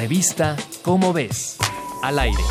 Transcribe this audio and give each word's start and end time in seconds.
Revista 0.00 0.56
Cómo 0.80 1.12
ves, 1.12 1.58
al 2.02 2.18
aire. 2.18 2.42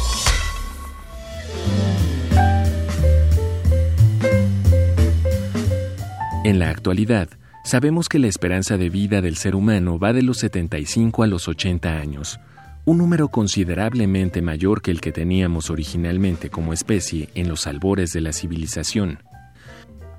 En 6.43 6.59
la 6.59 6.69
actualidad, 6.69 7.27
sabemos 7.63 8.07
que 8.07 8.19
la 8.19 8.27
esperanza 8.27 8.77
de 8.77 8.91
vida 8.91 9.21
del 9.21 9.35
ser 9.35 9.55
humano 9.55 9.97
va 9.97 10.13
de 10.13 10.21
los 10.21 10.37
75 10.37 11.23
a 11.23 11.27
los 11.27 11.47
80 11.47 11.97
años, 11.97 12.39
un 12.85 12.99
número 12.99 13.29
considerablemente 13.29 14.43
mayor 14.43 14.83
que 14.83 14.91
el 14.91 15.01
que 15.01 15.11
teníamos 15.11 15.71
originalmente 15.71 16.51
como 16.51 16.71
especie 16.71 17.29
en 17.33 17.49
los 17.49 17.65
albores 17.65 18.13
de 18.13 18.21
la 18.21 18.31
civilización. 18.31 19.23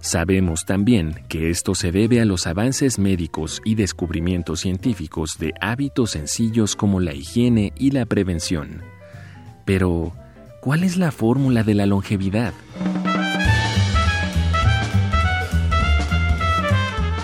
Sabemos 0.01 0.65
también 0.65 1.15
que 1.29 1.51
esto 1.51 1.75
se 1.75 1.93
debe 1.93 2.23
a 2.23 2.25
los 2.25 2.47
avances 2.47 2.99
médicos 2.99 3.61
y 3.67 3.75
descubrimientos 3.75 4.61
científicos 4.61 5.37
de 5.39 5.53
hábitos 5.61 6.13
sencillos 6.13 6.75
como 6.75 7.01
la 7.01 7.15
higiene 7.15 7.75
y 7.77 7.91
la 7.91 8.07
prevención. 8.07 8.83
Pero, 9.67 10.15
¿cuál 10.63 10.85
es 10.85 10.97
la 10.97 11.13
fórmula 11.13 11.65
de 11.65 11.75
la 11.75 11.85
longevidad? 11.85 12.55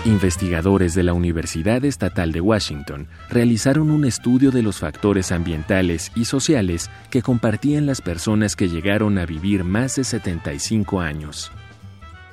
Investigadores 0.05 0.93
de 0.93 1.03
la 1.03 1.13
Universidad 1.13 1.83
Estatal 1.83 2.31
de 2.31 2.41
Washington 2.41 3.07
realizaron 3.29 3.89
un 3.89 4.05
estudio 4.05 4.51
de 4.51 4.61
los 4.61 4.77
factores 4.77 5.31
ambientales 5.31 6.11
y 6.15 6.25
sociales 6.25 6.91
que 7.09 7.23
compartían 7.23 7.87
las 7.87 8.01
personas 8.01 8.55
que 8.55 8.69
llegaron 8.69 9.17
a 9.17 9.25
vivir 9.25 9.63
más 9.63 9.95
de 9.95 10.03
75 10.03 11.01
años. 11.01 11.51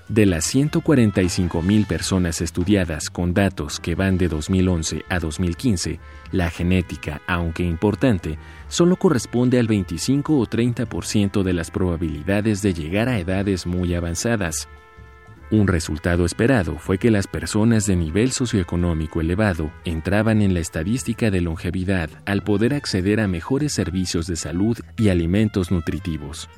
De 0.09 0.27
las 0.27 0.45
145 0.45 1.63
mil 1.63 1.87
personas 1.87 2.43
estudiadas 2.43 3.09
con 3.09 3.33
datos 3.33 3.81
que 3.81 3.95
van 3.95 4.19
de 4.19 4.29
2011 4.29 5.03
a 5.09 5.19
2015, 5.19 5.99
la 6.31 6.51
genética, 6.51 7.23
aunque 7.27 7.63
importante, 7.63 8.39
solo 8.69 8.97
corresponde 8.97 9.59
al 9.59 9.67
25 9.67 10.39
o 10.39 10.47
30% 10.47 11.43
de 11.43 11.53
las 11.55 11.71
probabilidades 11.71 12.61
de 12.61 12.75
llegar 12.75 13.09
a 13.09 13.19
edades 13.19 13.67
muy 13.67 13.95
avanzadas. 13.95 14.69
Un 15.51 15.69
resultado 15.69 16.27
esperado 16.27 16.79
fue 16.79 16.99
que 16.99 17.11
las 17.11 17.27
personas 17.27 17.87
de 17.87 17.97
nivel 17.97 18.33
socioeconómico 18.33 19.23
elevado 19.23 19.71
entraban 19.87 20.43
en 20.43 20.53
la 20.53 20.61
estadística 20.61 21.31
de 21.31 21.41
longevidad 21.41 22.11
al 22.27 22.43
poder 22.45 22.75
acceder 22.75 23.21
a 23.21 23.29
mejores 23.29 23.73
servicios 23.73 24.27
de 24.27 24.37
salud 24.37 24.79
y 24.99 25.09
alimentos 25.09 25.71
nutritivos. 25.71 26.51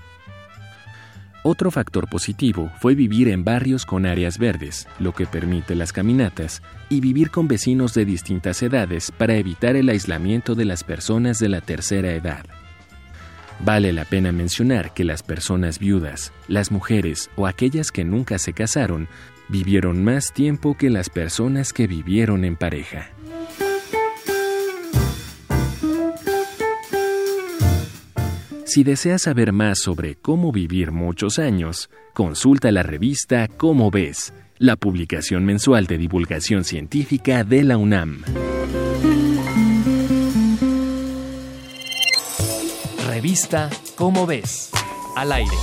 Otro 1.49 1.71
factor 1.71 2.09
positivo 2.09 2.73
fue 2.81 2.97
vivir 2.97 3.29
en 3.29 3.45
barrios 3.45 3.87
con 3.87 4.05
áreas 4.05 4.37
verdes, 4.37 4.89
lo 4.99 5.13
que 5.13 5.27
permite 5.27 5.77
las 5.77 5.93
caminatas, 5.93 6.61
y 6.89 7.01
vivir 7.01 7.31
con 7.31 7.47
vecinos 7.47 7.95
de 7.95 8.05
distintas 8.05 8.65
edades 8.65 9.13
para 9.13 9.37
evitar 9.37 9.77
el 9.77 9.89
aislamiento 9.89 10.57
de 10.57 10.65
las 10.65 10.83
personas 10.83 11.39
de 11.39 11.49
la 11.49 11.61
tercera 11.61 12.13
edad. 12.15 12.45
Vale 13.61 13.93
la 13.93 14.05
pena 14.05 14.33
mencionar 14.33 14.93
que 14.93 15.05
las 15.05 15.23
personas 15.23 15.79
viudas, 15.79 16.33
las 16.49 16.73
mujeres 16.73 17.31
o 17.37 17.47
aquellas 17.47 17.93
que 17.93 18.05
nunca 18.05 18.41
se 18.41 18.53
casaron 18.53 19.07
vivieron 19.49 20.03
más 20.03 20.33
tiempo 20.33 20.77
que 20.77 20.91
las 20.91 21.11
personas 21.11 21.73
que 21.73 21.87
vivieron 21.87 22.45
en 22.45 22.57
pareja. 22.57 23.11
Si 28.67 28.83
deseas 28.83 29.23
saber 29.23 29.53
más 29.53 29.79
sobre 29.79 30.17
cómo 30.17 30.51
vivir 30.51 30.91
muchos 30.91 31.39
años, 31.39 31.89
consulta 32.13 32.73
la 32.73 32.83
revista 32.83 33.47
Cómo 33.47 33.93
ves, 33.93 34.35
la 34.59 34.75
publicación 34.75 35.45
mensual 35.45 35.87
de 35.87 35.99
divulgación 35.99 36.65
científica 36.65 37.45
de 37.45 37.63
la 37.63 37.77
UNAM. 37.77 38.25
Revista 43.07 43.71
Cómo 43.95 44.27
ves, 44.27 44.73
al 45.15 45.31
aire. 45.31 45.57